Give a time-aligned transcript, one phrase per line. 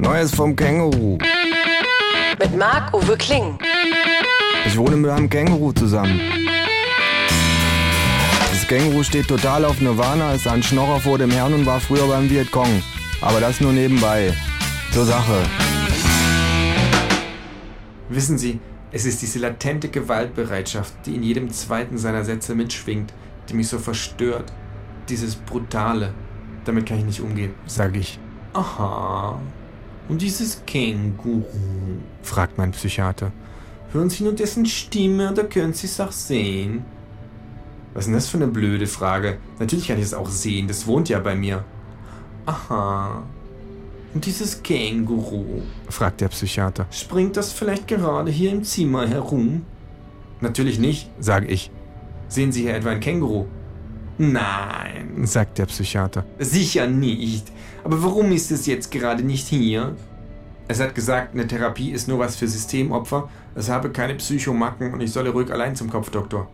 [0.00, 1.18] Neues vom Känguru.
[2.38, 3.58] Mit Marc-Uwe Kling.
[4.66, 6.20] Ich wohne mit einem Känguru zusammen.
[8.50, 12.06] Das Känguru steht total auf Nirvana, ist ein Schnorrer vor dem Herrn und war früher
[12.06, 12.82] beim Vietcong.
[13.20, 14.32] Aber das nur nebenbei.
[14.92, 15.42] Zur Sache.
[18.08, 18.60] Wissen Sie,
[18.92, 23.12] es ist diese latente Gewaltbereitschaft, die in jedem zweiten seiner Sätze mitschwingt,
[23.48, 24.52] die mich so verstört.
[25.08, 26.14] Dieses Brutale.
[26.64, 27.54] Damit kann ich nicht umgehen.
[27.66, 28.18] Sag ich.
[28.52, 29.38] Aha.
[30.08, 31.44] Und dieses Känguru?
[32.22, 33.32] fragt mein Psychiater.
[33.92, 36.84] Hören Sie nur dessen Stimme oder können Sie es auch sehen?
[37.94, 39.38] Was ist denn das für eine blöde Frage?
[39.58, 41.64] Natürlich kann ich es auch sehen, das wohnt ja bei mir.
[42.46, 43.22] Aha.
[44.14, 45.62] Und dieses Känguru?
[45.88, 46.86] fragt der Psychiater.
[46.90, 49.64] Springt das vielleicht gerade hier im Zimmer herum?
[50.40, 51.70] Natürlich nicht, sage ich.
[52.28, 53.46] Sehen Sie hier etwa ein Känguru?
[54.22, 56.24] Nein, sagt der Psychiater.
[56.38, 57.50] Sicher nicht.
[57.82, 59.96] Aber warum ist es jetzt gerade nicht hier?
[60.68, 63.28] Es hat gesagt, eine Therapie ist nur was für Systemopfer.
[63.56, 66.48] Es habe keine Psychomacken und ich solle ruhig allein zum Kopfdoktor.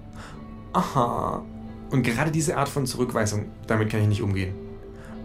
[0.73, 1.43] Aha.
[1.91, 4.55] Und gerade diese Art von Zurückweisung, damit kann ich nicht umgehen.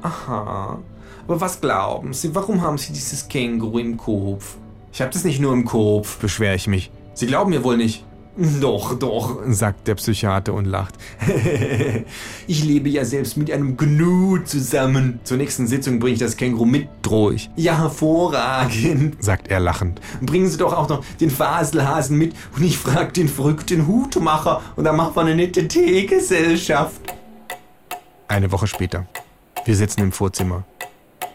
[0.01, 0.79] Aha.
[1.25, 4.57] Aber was glauben Sie, warum haben Sie dieses Känguru im Kopf?
[4.91, 6.91] Ich habe das nicht nur im Kopf, beschwere ich mich.
[7.13, 8.03] Sie glauben mir wohl nicht.
[8.35, 10.95] Doch, doch, sagt der Psychiater und lacht.
[12.47, 15.19] ich lebe ja selbst mit einem Gnu zusammen.
[15.23, 17.51] Zur nächsten Sitzung bringe ich das Känguru mit, drohe ich.
[17.55, 20.01] Ja, hervorragend, sagt er lachend.
[20.21, 24.85] Bringen Sie doch auch noch den Faselhasen mit und ich frage den verrückten Hutmacher und
[24.85, 27.01] dann machen wir eine nette Teegesellschaft.
[28.27, 29.05] Eine Woche später.
[29.65, 30.63] Wir sitzen im Vorzimmer.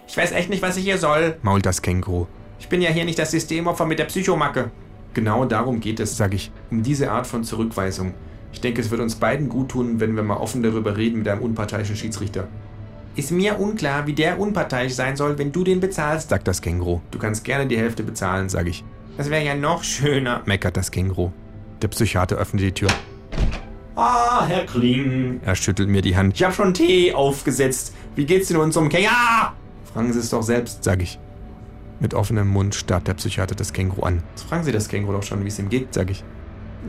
[0.09, 2.27] Ich weiß echt nicht, was ich hier soll, mault das Känguru.
[2.59, 4.73] Ich bin ja hier nicht das Systemopfer mit der Psychomacke.
[5.15, 8.15] Genau darum geht es, sage ich, um diese Art von Zurückweisung.
[8.53, 11.29] Ich denke, es wird uns beiden gut tun, wenn wir mal offen darüber reden mit
[11.29, 12.49] einem unparteiischen Schiedsrichter.
[13.17, 17.01] Ist mir unklar, wie der unparteiisch sein soll, wenn du den bezahlst, sagt das Känguru.
[17.11, 18.85] Du kannst gerne die Hälfte bezahlen, sage ich.
[19.17, 21.33] Das wäre ja noch schöner, meckert das Känguru.
[21.83, 22.89] Der Psychiater öffnet die Tür.
[23.97, 25.41] Ah, Herr Kling.
[25.45, 26.37] Er schüttelt mir die Hand.
[26.37, 27.93] Ich habe schon Tee aufgesetzt.
[28.15, 29.11] Wie geht's denn unserem Känguru?
[29.11, 29.55] Ja!
[29.93, 31.19] Fragen Sie es doch selbst, sage ich.
[32.01, 34.23] Mit offenem Mund starrt der Psychiater das Känguru an.
[34.31, 36.23] Jetzt fragen Sie das Känguru doch schon, wie es ihm geht, sag ich.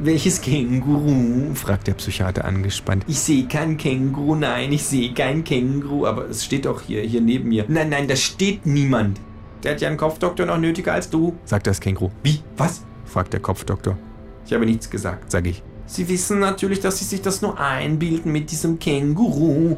[0.01, 1.55] Welches Känguru?
[1.55, 3.05] fragt der Psychiater angespannt.
[3.07, 7.21] Ich sehe kein Känguru, nein, ich sehe kein Känguru, aber es steht doch hier, hier
[7.21, 7.65] neben mir.
[7.67, 9.19] Nein, nein, da steht niemand.
[9.63, 12.11] Der hat ja einen Kopfdoktor noch nötiger als du, sagt das Känguru.
[12.23, 12.39] Wie?
[12.55, 12.85] Was?
[13.05, 13.97] fragt der Kopfdoktor.
[14.45, 15.63] Ich habe nichts gesagt, sag ich.
[15.87, 19.77] Sie wissen natürlich, dass Sie sich das nur einbilden mit diesem Känguru,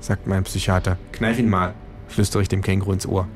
[0.00, 0.98] sagt mein Psychiater.
[1.12, 1.74] Kneif ihn mal,
[2.08, 3.28] flüstere ich dem Känguru ins Ohr.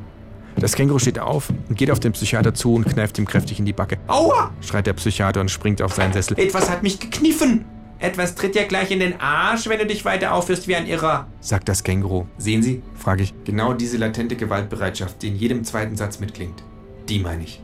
[0.61, 3.65] Das Känguru steht auf und geht auf den Psychiater zu und kneift ihm kräftig in
[3.65, 3.99] die Backe.
[4.09, 4.51] Aua!
[4.61, 6.39] schreit der Psychiater und springt auf seinen Sessel.
[6.39, 7.65] Etwas hat mich gekniffen!
[8.01, 11.27] Etwas tritt dir gleich in den Arsch, wenn du dich weiter aufführst wie ein Irrer,
[11.41, 12.27] sagt das Känguru.
[12.39, 16.63] Sehen Sie, frage ich, genau diese latente Gewaltbereitschaft, die in jedem zweiten Satz mitklingt.
[17.09, 17.61] Die meine ich.